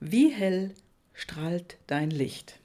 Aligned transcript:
Wie 0.00 0.28
hell 0.28 0.74
strahlt 1.12 1.76
dein 1.88 2.12
Licht? 2.12 2.60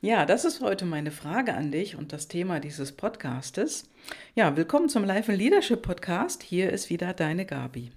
Ja, 0.00 0.24
das 0.24 0.46
ist 0.46 0.62
heute 0.62 0.86
meine 0.86 1.10
Frage 1.10 1.52
an 1.52 1.70
dich 1.70 1.96
und 1.96 2.14
das 2.14 2.28
Thema 2.28 2.60
dieses 2.60 2.92
Podcastes. 2.92 3.90
Ja, 4.34 4.56
willkommen 4.56 4.88
zum 4.88 5.04
Life 5.04 5.30
and 5.30 5.38
Leadership 5.38 5.82
Podcast. 5.82 6.42
Hier 6.42 6.70
ist 6.70 6.88
wieder 6.88 7.12
deine 7.12 7.44
Gabi. 7.44 7.92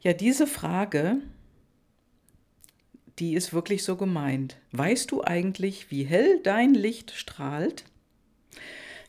Ja, 0.00 0.14
diese 0.14 0.46
Frage, 0.46 1.18
die 3.18 3.34
ist 3.34 3.52
wirklich 3.52 3.84
so 3.84 3.96
gemeint. 3.96 4.56
Weißt 4.72 5.10
du 5.10 5.22
eigentlich, 5.22 5.90
wie 5.90 6.04
hell 6.04 6.40
dein 6.44 6.72
Licht 6.72 7.10
strahlt? 7.10 7.84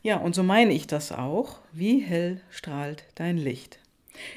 Ja, 0.02 0.18
und 0.18 0.34
so 0.34 0.42
meine 0.42 0.74
ich 0.74 0.88
das 0.88 1.10
auch. 1.10 1.60
Wie 1.72 2.00
hell 2.00 2.42
strahlt 2.50 3.04
dein 3.14 3.38
Licht? 3.38 3.80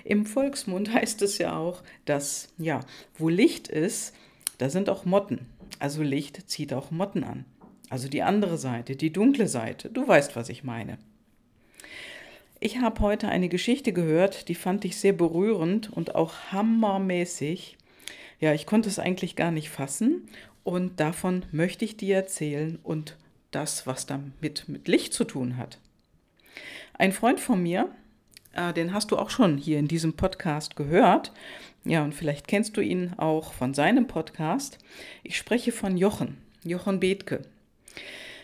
Im 0.03 0.25
Volksmund 0.25 0.93
heißt 0.93 1.21
es 1.21 1.37
ja 1.37 1.57
auch, 1.57 1.83
dass, 2.05 2.49
ja, 2.57 2.81
wo 3.17 3.29
Licht 3.29 3.67
ist, 3.67 4.13
da 4.57 4.69
sind 4.69 4.89
auch 4.89 5.05
Motten. 5.05 5.47
Also 5.79 6.03
Licht 6.03 6.49
zieht 6.49 6.73
auch 6.73 6.91
Motten 6.91 7.23
an. 7.23 7.45
Also 7.89 8.07
die 8.07 8.21
andere 8.21 8.57
Seite, 8.57 8.95
die 8.95 9.11
dunkle 9.11 9.47
Seite. 9.47 9.89
Du 9.89 10.07
weißt, 10.07 10.35
was 10.35 10.49
ich 10.49 10.63
meine. 10.63 10.97
Ich 12.59 12.77
habe 12.77 13.01
heute 13.01 13.27
eine 13.27 13.49
Geschichte 13.49 13.91
gehört, 13.91 14.47
die 14.47 14.55
fand 14.55 14.85
ich 14.85 14.97
sehr 14.97 15.13
berührend 15.13 15.91
und 15.91 16.13
auch 16.13 16.51
hammermäßig. 16.51 17.77
Ja, 18.39 18.53
ich 18.53 18.65
konnte 18.65 18.87
es 18.87 18.99
eigentlich 18.99 19.35
gar 19.35 19.51
nicht 19.51 19.69
fassen 19.69 20.29
und 20.63 20.99
davon 20.99 21.43
möchte 21.51 21.85
ich 21.85 21.97
dir 21.97 22.15
erzählen 22.15 22.77
und 22.83 23.17
das, 23.49 23.87
was 23.87 24.05
damit 24.05 24.69
mit 24.69 24.87
Licht 24.87 25.13
zu 25.13 25.23
tun 25.23 25.57
hat. 25.57 25.79
Ein 26.93 27.11
Freund 27.11 27.39
von 27.39 27.61
mir, 27.63 27.89
äh, 28.53 28.73
den 28.73 28.93
hast 28.93 29.11
du 29.11 29.17
auch 29.17 29.29
schon 29.29 29.57
hier 29.57 29.79
in 29.79 29.87
diesem 29.87 30.13
Podcast 30.13 30.75
gehört. 30.75 31.31
Ja, 31.83 32.03
und 32.03 32.13
vielleicht 32.13 32.47
kennst 32.47 32.77
du 32.77 32.81
ihn 32.81 33.13
auch 33.17 33.53
von 33.53 33.73
seinem 33.73 34.07
Podcast. 34.07 34.77
Ich 35.23 35.37
spreche 35.37 35.71
von 35.71 35.97
Jochen, 35.97 36.37
Jochen 36.63 36.99
Bethke. 36.99 37.41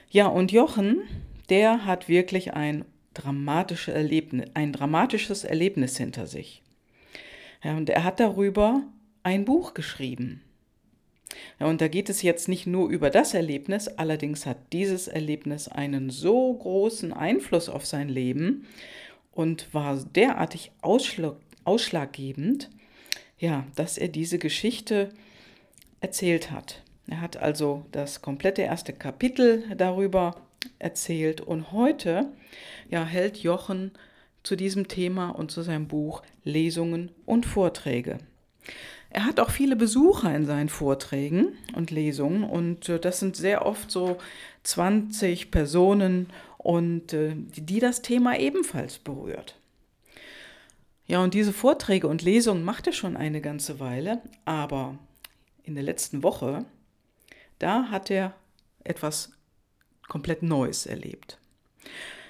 Ja, 0.10 0.28
und 0.28 0.52
Jochen, 0.52 1.02
der 1.50 1.86
hat 1.86 2.10
wirklich 2.10 2.54
ein, 2.54 2.86
dramatische 3.14 3.92
Erlebnis, 3.92 4.48
ein 4.54 4.72
dramatisches 4.72 5.44
Erlebnis 5.44 5.98
hinter 5.98 6.28
sich. 6.28 6.62
Ja, 7.64 7.76
und 7.76 7.90
er 7.90 8.04
hat 8.04 8.20
darüber 8.20 8.84
ein 9.24 9.46
Buch 9.46 9.74
geschrieben. 9.74 10.42
Ja, 11.60 11.66
und 11.66 11.82
da 11.82 11.88
geht 11.88 12.10
es 12.10 12.22
jetzt 12.22 12.48
nicht 12.48 12.68
nur 12.68 12.90
über 12.90 13.10
das 13.10 13.34
Erlebnis, 13.34 13.88
allerdings 13.88 14.46
hat 14.46 14.58
dieses 14.72 15.08
Erlebnis 15.08 15.68
einen 15.68 16.10
so 16.10 16.54
großen 16.54 17.12
Einfluss 17.12 17.70
auf 17.70 17.86
sein 17.86 18.10
Leben 18.10 18.66
und 19.38 19.72
war 19.72 19.96
derartig 20.16 20.72
ausschlag, 20.82 21.36
ausschlaggebend, 21.64 22.72
ja, 23.38 23.68
dass 23.76 24.00
er 24.00 24.08
diese 24.08 24.40
Geschichte 24.40 25.10
erzählt 26.00 26.50
hat. 26.50 26.82
Er 27.08 27.22
hat 27.22 27.38
also 27.38 27.86
das 27.92 28.24
komplette 28.24 28.64
erste 28.64 28.94
Kapitel 28.94 29.64
darüber 29.78 30.42
erzählt 30.80 31.40
und 31.40 31.72
heute 31.72 32.32
ja, 32.90 33.06
hält 33.06 33.38
Jochen 33.38 33.92
zu 34.42 34.56
diesem 34.56 34.88
Thema 34.88 35.30
und 35.30 35.52
zu 35.52 35.62
seinem 35.62 35.88
Buch 35.88 36.24
Lesungen 36.44 37.12
und 37.28 37.46
Vorträge. 37.46 38.18
Er 39.12 39.26
hat 39.26 39.40
auch 39.40 39.52
viele 39.52 39.76
Besucher 39.76 40.36
in 40.36 40.48
seinen 40.48 40.70
Vorträgen 40.70 41.54
und 41.76 41.92
Lesungen 41.92 42.44
und 42.44 42.90
äh, 42.90 43.00
das 43.00 43.20
sind 43.20 43.36
sehr 43.36 43.68
oft 43.68 43.92
so 43.92 44.18
20 44.64 45.52
Personen 45.52 46.28
und 46.58 47.14
äh, 47.14 47.34
die 47.36 47.80
das 47.80 48.02
Thema 48.02 48.38
ebenfalls 48.38 49.00
berührt. 49.00 49.60
Ja, 51.06 51.24
und 51.24 51.34
diese 51.34 51.54
Vorträge 51.54 52.08
und 52.08 52.22
Lesungen 52.22 52.64
macht 52.64 52.88
er 52.88 52.94
schon 52.94 53.16
eine 53.16 53.40
ganze 53.42 53.80
Weile, 53.80 54.22
aber 54.44 54.98
in 55.64 55.76
der 55.76 55.84
letzten 55.84 56.22
Woche, 56.22 56.66
da 57.60 57.90
hat 57.90 58.12
er 58.12 58.36
etwas 58.84 59.32
komplett 60.08 60.44
Neues 60.44 60.86
erlebt. 60.86 61.40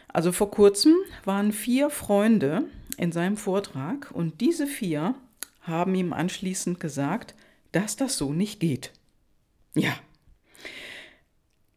Also 0.08 0.32
vor 0.32 0.52
kurzem 0.52 0.96
waren 1.26 1.52
vier 1.52 1.90
Freunde 1.90 2.66
in 2.98 3.12
seinem 3.12 3.38
Vortrag 3.38 4.12
und 4.12 4.42
diese 4.42 4.68
vier 4.68 5.16
haben 5.62 5.94
ihm 5.96 6.14
anschließend 6.14 6.80
gesagt, 6.80 7.36
dass 7.72 7.96
das 7.96 8.18
so 8.18 8.32
nicht 8.34 8.60
geht. 8.60 8.94
Ja, 9.76 9.94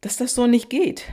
dass 0.01 0.17
das 0.17 0.35
so 0.35 0.47
nicht 0.47 0.71
geht, 0.71 1.05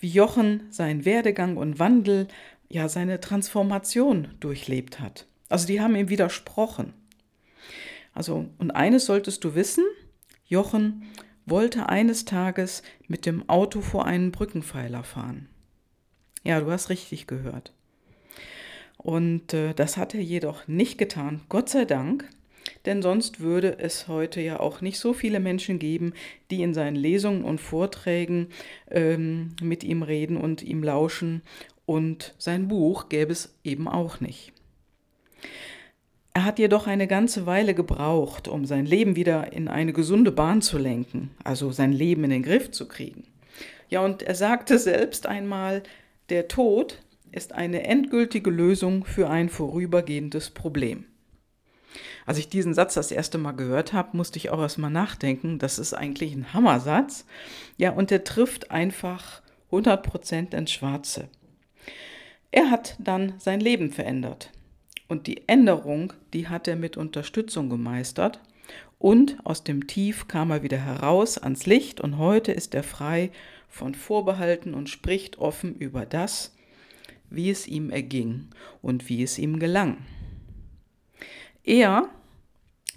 wie 0.00 0.08
Jochen 0.08 0.64
seinen 0.70 1.04
Werdegang 1.04 1.56
und 1.56 1.78
Wandel, 1.78 2.26
ja 2.68 2.88
seine 2.88 3.20
Transformation 3.20 4.28
durchlebt 4.40 5.00
hat. 5.00 5.26
Also 5.48 5.66
die 5.66 5.80
haben 5.80 5.96
ihm 5.96 6.08
widersprochen. 6.08 6.94
Also, 8.14 8.46
und 8.58 8.70
eines 8.70 9.06
solltest 9.06 9.44
du 9.44 9.54
wissen, 9.54 9.84
Jochen 10.46 11.04
wollte 11.46 11.88
eines 11.88 12.24
Tages 12.24 12.82
mit 13.08 13.26
dem 13.26 13.48
Auto 13.48 13.80
vor 13.80 14.04
einen 14.04 14.32
Brückenpfeiler 14.32 15.04
fahren. 15.04 15.48
Ja, 16.44 16.60
du 16.60 16.70
hast 16.70 16.90
richtig 16.90 17.26
gehört. 17.26 17.72
Und 18.96 19.52
äh, 19.54 19.74
das 19.74 19.96
hat 19.96 20.14
er 20.14 20.20
jedoch 20.20 20.68
nicht 20.68 20.98
getan, 20.98 21.42
Gott 21.48 21.68
sei 21.68 21.84
Dank, 21.84 22.28
denn 22.86 23.02
sonst 23.02 23.40
würde 23.40 23.78
es 23.78 24.08
heute 24.08 24.40
ja 24.40 24.60
auch 24.60 24.80
nicht 24.80 24.98
so 24.98 25.12
viele 25.12 25.40
Menschen 25.40 25.78
geben, 25.78 26.14
die 26.50 26.62
in 26.62 26.74
seinen 26.74 26.96
Lesungen 26.96 27.44
und 27.44 27.60
Vorträgen 27.60 28.48
ähm, 28.90 29.54
mit 29.60 29.84
ihm 29.84 30.02
reden 30.02 30.36
und 30.36 30.62
ihm 30.62 30.82
lauschen. 30.82 31.42
Und 31.86 32.34
sein 32.38 32.68
Buch 32.68 33.08
gäbe 33.08 33.32
es 33.32 33.54
eben 33.64 33.88
auch 33.88 34.20
nicht. 34.20 34.52
Er 36.32 36.44
hat 36.44 36.58
jedoch 36.58 36.86
eine 36.86 37.08
ganze 37.08 37.44
Weile 37.44 37.74
gebraucht, 37.74 38.46
um 38.46 38.64
sein 38.64 38.86
Leben 38.86 39.16
wieder 39.16 39.52
in 39.52 39.66
eine 39.68 39.92
gesunde 39.92 40.30
Bahn 40.30 40.62
zu 40.62 40.78
lenken, 40.78 41.30
also 41.42 41.72
sein 41.72 41.92
Leben 41.92 42.24
in 42.24 42.30
den 42.30 42.42
Griff 42.44 42.70
zu 42.70 42.86
kriegen. 42.86 43.24
Ja, 43.88 44.04
und 44.04 44.22
er 44.22 44.36
sagte 44.36 44.78
selbst 44.78 45.26
einmal, 45.26 45.82
der 46.28 46.46
Tod 46.46 47.02
ist 47.32 47.52
eine 47.52 47.82
endgültige 47.82 48.50
Lösung 48.50 49.04
für 49.04 49.28
ein 49.28 49.48
vorübergehendes 49.48 50.50
Problem. 50.50 51.06
Als 52.26 52.38
ich 52.38 52.48
diesen 52.48 52.74
Satz 52.74 52.94
das 52.94 53.10
erste 53.10 53.38
Mal 53.38 53.52
gehört 53.52 53.92
habe, 53.92 54.16
musste 54.16 54.38
ich 54.38 54.50
auch 54.50 54.60
erstmal 54.60 54.90
nachdenken. 54.90 55.58
Das 55.58 55.78
ist 55.78 55.94
eigentlich 55.94 56.32
ein 56.32 56.52
Hammersatz. 56.52 57.24
Ja, 57.76 57.90
und 57.90 58.10
der 58.10 58.24
trifft 58.24 58.70
einfach 58.70 59.42
100% 59.72 60.54
ins 60.54 60.72
Schwarze. 60.72 61.28
Er 62.50 62.70
hat 62.70 62.96
dann 62.98 63.34
sein 63.38 63.60
Leben 63.60 63.90
verändert. 63.90 64.50
Und 65.08 65.26
die 65.26 65.48
Änderung, 65.48 66.12
die 66.32 66.48
hat 66.48 66.68
er 66.68 66.76
mit 66.76 66.96
Unterstützung 66.96 67.68
gemeistert. 67.68 68.40
Und 68.98 69.38
aus 69.44 69.64
dem 69.64 69.86
Tief 69.86 70.28
kam 70.28 70.50
er 70.50 70.62
wieder 70.62 70.78
heraus 70.78 71.38
ans 71.38 71.66
Licht 71.66 72.00
und 72.00 72.18
heute 72.18 72.52
ist 72.52 72.74
er 72.74 72.82
frei 72.82 73.30
von 73.68 73.94
Vorbehalten 73.94 74.74
und 74.74 74.90
spricht 74.90 75.38
offen 75.38 75.74
über 75.74 76.04
das, 76.04 76.54
wie 77.30 77.50
es 77.50 77.66
ihm 77.66 77.90
erging 77.90 78.48
und 78.82 79.08
wie 79.08 79.22
es 79.22 79.38
ihm 79.38 79.58
gelang. 79.58 79.98
Er 81.64 82.08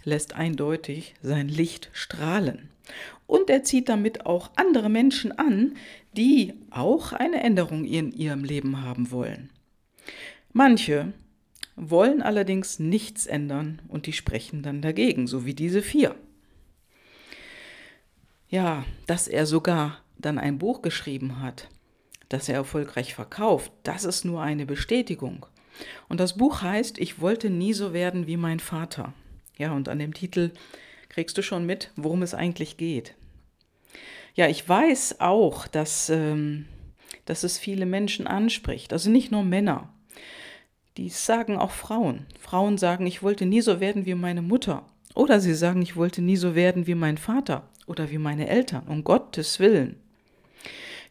lässt 0.03 0.33
eindeutig 0.33 1.15
sein 1.21 1.47
Licht 1.47 1.89
strahlen. 1.93 2.69
Und 3.27 3.49
er 3.49 3.63
zieht 3.63 3.89
damit 3.89 4.25
auch 4.25 4.51
andere 4.55 4.89
Menschen 4.89 5.31
an, 5.31 5.75
die 6.15 6.53
auch 6.69 7.13
eine 7.13 7.41
Änderung 7.41 7.85
in 7.85 8.11
ihrem 8.11 8.43
Leben 8.43 8.83
haben 8.83 9.11
wollen. 9.11 9.49
Manche 10.51 11.13
wollen 11.75 12.21
allerdings 12.21 12.79
nichts 12.79 13.25
ändern 13.25 13.81
und 13.87 14.05
die 14.05 14.13
sprechen 14.13 14.61
dann 14.61 14.81
dagegen, 14.81 15.25
so 15.25 15.45
wie 15.45 15.55
diese 15.55 15.81
vier. 15.81 16.15
Ja, 18.49 18.85
dass 19.07 19.27
er 19.27 19.47
sogar 19.47 20.03
dann 20.17 20.37
ein 20.37 20.59
Buch 20.59 20.83
geschrieben 20.83 21.41
hat, 21.41 21.69
das 22.29 22.49
er 22.49 22.55
erfolgreich 22.55 23.15
verkauft, 23.15 23.71
das 23.81 24.03
ist 24.03 24.25
nur 24.25 24.41
eine 24.41 24.67
Bestätigung. 24.67 25.45
Und 26.09 26.19
das 26.19 26.37
Buch 26.37 26.61
heißt 26.61 26.97
Ich 26.97 27.19
wollte 27.21 27.49
nie 27.49 27.73
so 27.73 27.93
werden 27.93 28.27
wie 28.27 28.37
mein 28.37 28.59
Vater. 28.59 29.13
Ja, 29.57 29.71
und 29.71 29.89
an 29.89 29.99
dem 29.99 30.13
Titel 30.13 30.51
kriegst 31.09 31.37
du 31.37 31.43
schon 31.43 31.65
mit, 31.65 31.91
worum 31.95 32.21
es 32.21 32.33
eigentlich 32.33 32.77
geht. 32.77 33.13
Ja, 34.35 34.47
ich 34.47 34.67
weiß 34.67 35.19
auch, 35.19 35.67
dass, 35.67 36.09
ähm, 36.09 36.65
dass 37.25 37.43
es 37.43 37.59
viele 37.59 37.85
Menschen 37.85 38.25
anspricht, 38.25 38.93
also 38.93 39.11
nicht 39.11 39.31
nur 39.31 39.43
Männer. 39.43 39.93
Die 40.97 41.09
sagen 41.09 41.57
auch 41.57 41.71
Frauen. 41.71 42.25
Frauen 42.39 42.77
sagen, 42.77 43.05
ich 43.05 43.21
wollte 43.21 43.45
nie 43.45 43.61
so 43.61 43.79
werden 43.79 44.05
wie 44.05 44.15
meine 44.15 44.41
Mutter. 44.41 44.85
Oder 45.15 45.39
sie 45.39 45.53
sagen, 45.53 45.81
ich 45.81 45.95
wollte 45.95 46.21
nie 46.21 46.37
so 46.37 46.55
werden 46.55 46.87
wie 46.87 46.95
mein 46.95 47.17
Vater 47.17 47.69
oder 47.85 48.09
wie 48.09 48.17
meine 48.17 48.47
Eltern, 48.47 48.87
um 48.87 49.03
Gottes 49.03 49.59
Willen. 49.59 49.99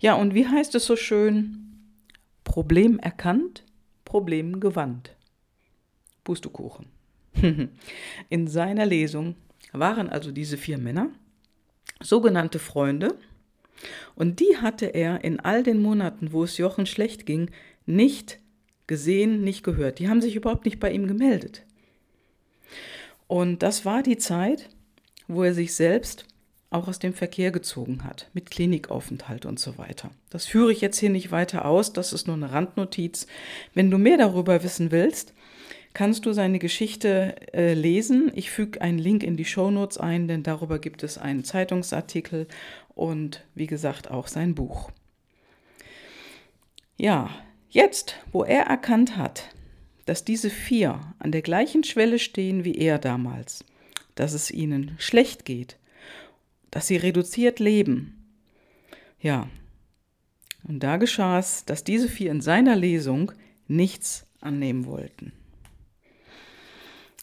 Ja, 0.01 0.15
und 0.15 0.35
wie 0.35 0.49
heißt 0.49 0.75
es 0.75 0.85
so 0.85 0.97
schön? 0.97 1.59
Problem 2.43 2.99
erkannt, 2.99 3.63
Problem 4.13 4.61
gewandt. 4.61 5.17
Pustekuchen. 6.23 6.85
In 8.29 8.47
seiner 8.47 8.85
Lesung 8.85 9.37
waren 9.73 10.11
also 10.11 10.33
diese 10.33 10.59
vier 10.59 10.77
Männer 10.77 11.09
sogenannte 11.99 12.59
Freunde, 12.59 13.17
und 14.15 14.39
die 14.41 14.59
hatte 14.59 14.85
er 14.85 15.25
in 15.25 15.41
all 15.41 15.63
den 15.63 15.81
Monaten, 15.81 16.33
wo 16.33 16.45
es 16.45 16.59
Jochen 16.59 16.85
schlecht 16.85 17.25
ging, 17.25 17.51
nicht 17.87 18.39
gesehen, 18.87 19.43
nicht 19.43 19.65
gehört. 19.65 19.99
Die 19.99 20.11
haben 20.11 20.21
sich 20.21 20.37
überhaupt 20.37 20.67
nicht 20.67 20.79
bei 20.79 20.93
ihm 20.93 21.07
gemeldet. 21.09 21.65
Und 23.29 23.63
das 23.63 23.87
war 23.87 24.03
die 24.03 24.19
Zeit, 24.19 24.69
wo 25.27 25.43
er 25.43 25.55
sich 25.55 25.75
selbst 25.75 26.27
auch 26.75 26.89
aus 26.89 26.99
dem 26.99 27.15
Verkehr 27.15 27.51
gezogen 27.51 28.05
hat, 28.05 28.29
mit 28.33 28.51
Klinikaufenthalt 28.51 29.47
und 29.47 29.59
so 29.59 29.79
weiter. 29.79 30.11
Das 30.31 30.47
führe 30.47 30.73
ich 30.73 30.81
jetzt 30.81 30.99
hier 30.99 31.11
nicht 31.11 31.31
weiter 31.31 31.65
aus, 31.65 31.93
das 31.93 32.13
ist 32.13 32.27
nur 32.27 32.37
eine 32.37 32.53
Randnotiz. 32.53 33.27
Wenn 33.75 33.91
du 33.91 33.99
mehr 33.99 34.19
darüber 34.19 34.63
wissen 34.63 34.91
willst, 34.91 35.35
kannst 35.95 36.27
du 36.27 36.33
seine 36.33 36.59
Geschichte 36.59 37.37
äh, 37.53 37.75
lesen. 37.75 38.31
Ich 38.35 38.51
füge 38.51 38.81
einen 38.81 38.99
Link 38.99 39.23
in 39.23 39.37
die 39.37 39.45
Shownotes 39.45 39.99
ein, 39.99 40.29
denn 40.29 40.43
darüber 40.43 40.79
gibt 40.79 41.03
es 41.03 41.19
einen 41.19 41.45
Zeitungsartikel 41.45 42.47
und 42.95 43.45
wie 43.55 43.67
gesagt 43.67 44.11
auch 44.11 44.27
sein 44.27 44.55
Buch. 44.55 44.91
Ja, 46.97 47.31
jetzt, 47.69 48.17
wo 48.33 48.45
er 48.45 48.65
erkannt 48.65 49.17
hat, 49.17 49.49
dass 50.05 50.25
diese 50.25 50.51
vier 50.51 51.01
an 51.19 51.33
der 51.33 51.43
gleichen 51.43 51.85
Schwelle 51.85 52.19
stehen 52.19 52.65
wie 52.65 52.77
er 52.77 52.99
damals, 52.99 53.65
dass 54.15 54.33
es 54.33 54.51
ihnen 54.51 54.95
schlecht 54.99 55.45
geht, 55.45 55.77
dass 56.73 56.89
sie 56.89 56.97
reduziert 56.97 57.61
leben. 57.61 58.35
Ja, 59.21 59.49
und 60.65 60.81
da 60.81 60.97
geschah 60.97 61.39
es, 61.39 61.65
dass 61.65 61.85
diese 61.85 62.09
vier 62.09 62.33
in 62.33 62.41
seiner 62.41 62.75
Lesung 62.75 63.31
nichts 63.69 64.27
annehmen 64.41 64.87
wollten. 64.87 65.33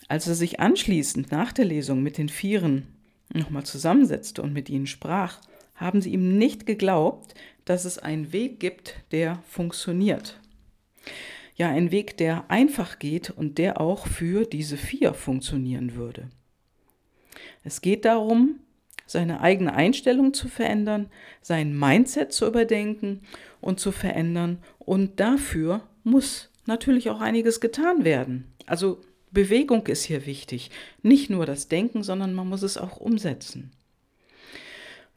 Als 0.08 0.28
er 0.28 0.36
sich 0.36 0.60
anschließend 0.60 1.32
nach 1.32 1.52
der 1.52 1.66
Lesung 1.66 2.02
mit 2.02 2.18
den 2.18 2.30
Vieren 2.30 2.88
nochmal 3.34 3.66
zusammensetzte 3.66 4.42
und 4.42 4.54
mit 4.54 4.70
ihnen 4.70 4.88
sprach, 4.88 5.42
haben 5.76 6.02
sie 6.02 6.12
ihm 6.12 6.38
nicht 6.38 6.66
geglaubt, 6.66 7.34
dass 7.66 7.86
es 7.86 7.98
einen 7.98 8.32
Weg 8.34 8.60
gibt, 8.60 8.96
der 9.12 9.42
funktioniert. 9.48 10.40
Ja, 11.56 11.70
ein 11.70 11.92
Weg, 11.92 12.18
der 12.18 12.50
einfach 12.50 13.00
geht 13.00 13.30
und 13.30 13.58
der 13.58 13.82
auch 13.82 14.08
für 14.08 14.46
diese 14.46 14.78
vier 14.78 15.14
funktionieren 15.14 15.96
würde. 15.96 16.30
Es 17.64 17.82
geht 17.82 18.06
darum, 18.06 18.60
seine 19.10 19.42
eigene 19.42 19.74
Einstellung 19.74 20.36
zu 20.36 20.48
verändern, 20.48 21.10
sein 21.42 21.78
Mindset 21.78 22.32
zu 22.32 22.46
überdenken 22.46 23.22
und 23.60 23.80
zu 23.80 23.92
verändern. 23.92 24.60
Und 24.78 25.20
dafür 25.20 25.82
muss 26.04 26.50
natürlich 26.68 27.10
auch 27.10 27.20
einiges 27.20 27.60
getan 27.60 28.04
werden. 28.04 28.54
Also 28.68 29.02
Bewegung 29.32 29.88
ist 29.88 30.04
hier 30.04 30.28
wichtig. 30.28 30.70
Nicht 31.02 31.32
nur 31.32 31.48
das 31.48 31.68
Denken, 31.68 32.04
sondern 32.04 32.36
man 32.36 32.48
muss 32.48 32.62
es 32.62 32.78
auch 32.78 32.98
umsetzen. 32.98 33.72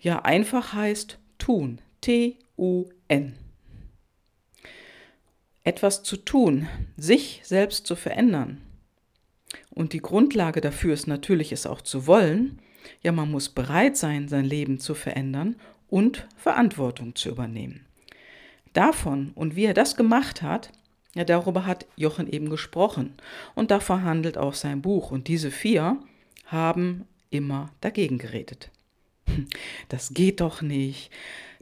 Ja, 0.01 0.23
einfach 0.23 0.73
heißt 0.73 1.19
tun. 1.37 1.79
T-U-N. 2.01 3.35
Etwas 5.65 6.03
zu 6.03 6.17
tun, 6.17 6.67
sich 6.97 7.43
selbst 7.45 7.87
zu 7.87 7.95
verändern. 7.95 8.63
Und 9.69 9.93
die 9.93 10.01
Grundlage 10.01 10.63
dafür 10.63 10.95
ist 10.95 11.07
natürlich, 11.07 11.53
es 11.53 11.67
auch 11.67 11.83
zu 11.83 12.07
wollen. 12.07 12.59
Ja, 13.03 13.13
man 13.13 13.31
muss 13.31 13.49
bereit 13.49 13.97
sein, 13.97 14.29
sein 14.29 14.45
Leben 14.45 14.79
zu 14.79 14.95
verändern 14.95 15.57
und 15.89 16.27
Verantwortung 16.37 17.15
zu 17.15 17.29
übernehmen. 17.29 17.87
Davon 18.73 19.33
und 19.35 19.57
wie 19.57 19.65
er 19.65 19.75
das 19.75 19.97
gemacht 19.97 20.43
hat, 20.43 20.71
ja, 21.15 21.25
darüber 21.25 21.67
hat 21.67 21.87
Jochen 21.97 22.27
eben 22.27 22.49
gesprochen. 22.49 23.15
Und 23.55 23.71
davon 23.71 24.03
handelt 24.03 24.39
auch 24.39 24.55
sein 24.55 24.81
Buch. 24.81 25.11
Und 25.11 25.29
diese 25.29 25.51
vier 25.51 25.99
haben 26.47 27.07
immer 27.31 27.71
dagegen 27.81 28.19
geredet. 28.19 28.71
Das 29.89 30.15
geht 30.15 30.41
doch 30.41 30.63
nicht. 30.63 31.11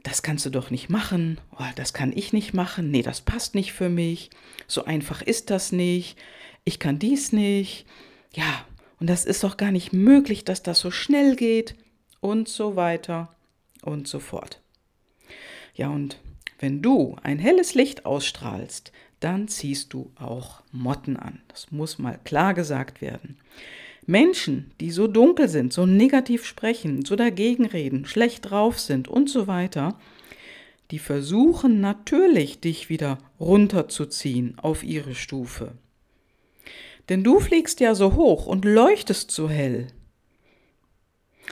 Das 0.03 0.23
kannst 0.23 0.45
du 0.45 0.49
doch 0.49 0.71
nicht 0.71 0.89
machen. 0.89 1.39
Oh, 1.57 1.69
das 1.75 1.93
kann 1.93 2.11
ich 2.15 2.33
nicht 2.33 2.53
machen. 2.53 2.91
Nee, 2.91 3.01
das 3.01 3.21
passt 3.21 3.55
nicht 3.55 3.73
für 3.73 3.89
mich. 3.89 4.29
So 4.67 4.85
einfach 4.85 5.21
ist 5.21 5.49
das 5.49 5.71
nicht. 5.71 6.17
Ich 6.63 6.79
kann 6.79 6.97
dies 6.97 7.33
nicht. 7.33 7.85
Ja, 8.33 8.65
und 9.01 9.09
das 9.09 9.25
ist 9.25 9.43
doch 9.43 9.57
gar 9.57 9.71
nicht 9.71 9.93
möglich, 9.93 10.45
dass 10.45 10.61
das 10.61 10.79
so 10.79 10.91
schnell 10.91 11.35
geht. 11.35 11.75
Und 12.19 12.47
so 12.47 12.75
weiter 12.75 13.33
und 13.81 14.07
so 14.07 14.19
fort. 14.19 14.61
Ja, 15.73 15.89
und 15.89 16.19
wenn 16.59 16.83
du 16.83 17.15
ein 17.23 17.39
helles 17.39 17.73
Licht 17.73 18.05
ausstrahlst, 18.05 18.91
dann 19.19 19.47
ziehst 19.47 19.93
du 19.93 20.11
auch 20.19 20.61
Motten 20.71 21.17
an. 21.17 21.41
Das 21.47 21.71
muss 21.71 21.97
mal 21.97 22.19
klar 22.23 22.53
gesagt 22.53 23.01
werden. 23.01 23.39
Menschen, 24.05 24.71
die 24.79 24.91
so 24.91 25.07
dunkel 25.07 25.49
sind, 25.49 25.73
so 25.73 25.87
negativ 25.87 26.45
sprechen, 26.45 27.03
so 27.03 27.15
dagegen 27.15 27.65
reden, 27.65 28.05
schlecht 28.05 28.51
drauf 28.51 28.79
sind 28.79 29.07
und 29.07 29.31
so 29.31 29.47
weiter, 29.47 29.97
die 30.91 30.99
versuchen 30.99 31.81
natürlich, 31.81 32.59
dich 32.59 32.89
wieder 32.89 33.17
runterzuziehen 33.39 34.59
auf 34.59 34.83
ihre 34.83 35.15
Stufe. 35.15 35.73
Denn 37.11 37.25
du 37.25 37.41
fliegst 37.41 37.81
ja 37.81 37.93
so 37.93 38.15
hoch 38.15 38.45
und 38.45 38.63
leuchtest 38.63 39.31
so 39.31 39.49
hell. 39.49 39.87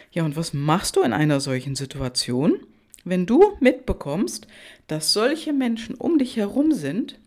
Ja, 0.09 0.23
und 0.23 0.37
was 0.37 0.53
machst 0.53 0.95
du 0.95 1.01
in 1.01 1.11
einer 1.11 1.41
solchen 1.41 1.75
Situation, 1.75 2.65
wenn 3.03 3.25
du 3.25 3.57
mitbekommst, 3.59 4.47
dass 4.87 5.11
solche 5.11 5.51
Menschen 5.51 5.95
um 5.95 6.17
dich 6.17 6.37
herum 6.37 6.71
sind? 6.71 7.19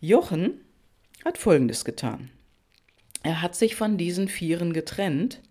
Jochen 0.00 0.62
hat 1.22 1.36
Folgendes 1.36 1.84
getan. 1.84 2.30
Er 3.22 3.42
hat 3.42 3.56
sich 3.56 3.76
von 3.76 3.98
diesen 3.98 4.28
Vieren 4.28 4.72
getrennt. 4.72 5.42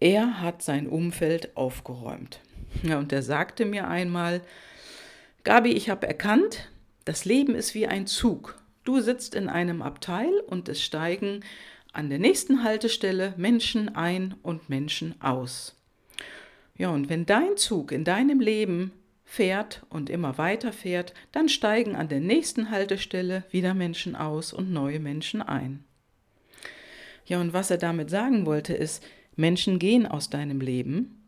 Er 0.00 0.40
hat 0.40 0.62
sein 0.62 0.88
Umfeld 0.88 1.54
aufgeräumt. 1.54 2.40
Ja, 2.82 2.98
und 2.98 3.12
er 3.12 3.22
sagte 3.22 3.66
mir 3.66 3.88
einmal, 3.88 4.40
Gabi, 5.44 5.72
ich 5.72 5.90
habe 5.90 6.06
erkannt, 6.06 6.70
das 7.04 7.26
Leben 7.26 7.54
ist 7.54 7.74
wie 7.74 7.86
ein 7.86 8.06
Zug. 8.06 8.56
Du 8.86 9.00
sitzt 9.00 9.34
in 9.34 9.48
einem 9.48 9.82
Abteil 9.82 10.32
und 10.46 10.68
es 10.68 10.80
steigen 10.80 11.40
an 11.92 12.08
der 12.08 12.20
nächsten 12.20 12.62
Haltestelle 12.62 13.34
Menschen 13.36 13.96
ein 13.96 14.36
und 14.44 14.68
Menschen 14.68 15.20
aus. 15.20 15.74
Ja, 16.78 16.90
und 16.90 17.08
wenn 17.08 17.26
dein 17.26 17.56
Zug 17.56 17.90
in 17.90 18.04
deinem 18.04 18.38
Leben 18.38 18.92
fährt 19.24 19.84
und 19.88 20.08
immer 20.08 20.38
weiter 20.38 20.72
fährt, 20.72 21.14
dann 21.32 21.48
steigen 21.48 21.96
an 21.96 22.08
der 22.08 22.20
nächsten 22.20 22.70
Haltestelle 22.70 23.42
wieder 23.50 23.74
Menschen 23.74 24.14
aus 24.14 24.52
und 24.52 24.72
neue 24.72 25.00
Menschen 25.00 25.42
ein. 25.42 25.82
Ja, 27.24 27.40
und 27.40 27.52
was 27.52 27.72
er 27.72 27.78
damit 27.78 28.08
sagen 28.08 28.46
wollte, 28.46 28.72
ist, 28.72 29.02
Menschen 29.34 29.80
gehen 29.80 30.06
aus 30.06 30.30
deinem 30.30 30.60
Leben 30.60 31.24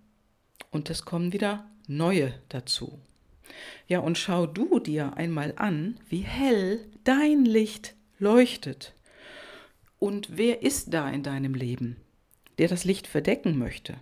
und 0.70 0.90
es 0.90 1.04
kommen 1.04 1.32
wieder 1.32 1.68
neue 1.88 2.34
dazu. 2.50 3.00
Ja, 3.86 4.00
und 4.00 4.18
schau 4.18 4.46
du 4.46 4.78
dir 4.78 5.16
einmal 5.16 5.54
an, 5.56 5.98
wie 6.08 6.20
hell 6.20 6.80
dein 7.04 7.44
Licht 7.44 7.94
leuchtet. 8.18 8.94
Und 9.98 10.36
wer 10.36 10.62
ist 10.62 10.94
da 10.94 11.10
in 11.10 11.22
deinem 11.22 11.54
Leben, 11.54 11.96
der 12.58 12.68
das 12.68 12.84
Licht 12.84 13.06
verdecken 13.06 13.58
möchte? 13.58 13.96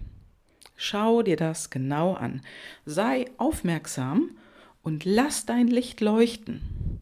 Schau 0.77 1.23
dir 1.23 1.37
das 1.37 1.71
genau 1.71 2.15
an. 2.15 2.43
Sei 2.85 3.27
aufmerksam 3.39 4.37
und 4.83 5.05
lass 5.05 5.47
dein 5.47 5.69
Licht 5.69 6.01
leuchten. 6.01 7.01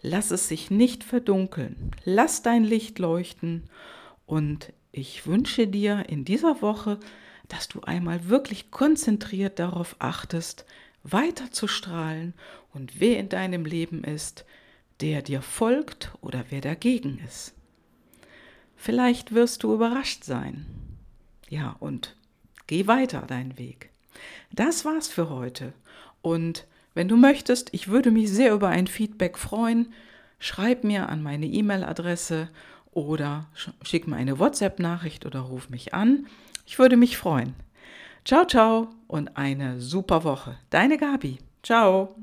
Lass 0.00 0.30
es 0.30 0.48
sich 0.48 0.70
nicht 0.70 1.04
verdunkeln. 1.04 1.90
Lass 2.04 2.42
dein 2.42 2.64
Licht 2.64 2.98
leuchten 2.98 3.64
und 4.24 4.72
ich 4.92 5.26
wünsche 5.26 5.66
dir 5.66 6.06
in 6.08 6.24
dieser 6.24 6.62
Woche, 6.62 6.98
dass 7.48 7.68
du 7.68 7.80
einmal 7.82 8.28
wirklich 8.28 8.70
konzentriert 8.70 9.58
darauf 9.58 9.96
achtest, 9.98 10.64
weiter 11.02 11.50
zu 11.50 11.66
strahlen 11.66 12.34
und 12.72 13.00
wer 13.00 13.18
in 13.18 13.28
deinem 13.28 13.64
Leben 13.64 14.04
ist, 14.04 14.44
der 15.00 15.22
dir 15.22 15.42
folgt 15.42 16.12
oder 16.20 16.44
wer 16.50 16.60
dagegen 16.60 17.20
ist. 17.26 17.54
Vielleicht 18.76 19.34
wirst 19.34 19.62
du 19.62 19.74
überrascht 19.74 20.24
sein. 20.24 20.66
Ja, 21.48 21.76
und 21.80 22.16
geh 22.66 22.86
weiter 22.86 23.22
deinen 23.22 23.58
Weg. 23.58 23.90
Das 24.52 24.84
war's 24.84 25.08
für 25.08 25.30
heute. 25.30 25.72
Und 26.22 26.66
wenn 26.94 27.08
du 27.08 27.16
möchtest, 27.16 27.72
ich 27.72 27.88
würde 27.88 28.10
mich 28.10 28.30
sehr 28.30 28.52
über 28.52 28.68
ein 28.68 28.86
Feedback 28.86 29.38
freuen. 29.38 29.92
Schreib 30.38 30.84
mir 30.84 31.08
an 31.08 31.22
meine 31.22 31.46
E-Mail-Adresse 31.46 32.48
oder 32.92 33.48
schick 33.82 34.06
mir 34.06 34.16
eine 34.16 34.38
WhatsApp-Nachricht 34.38 35.26
oder 35.26 35.40
ruf 35.40 35.70
mich 35.70 35.94
an. 35.94 36.26
Ich 36.66 36.78
würde 36.78 36.96
mich 36.96 37.16
freuen. 37.16 37.54
Ciao, 38.24 38.44
ciao 38.44 38.90
und 39.06 39.36
eine 39.36 39.80
super 39.80 40.24
Woche. 40.24 40.56
Deine 40.70 40.98
Gabi. 40.98 41.38
Ciao. 41.62 42.14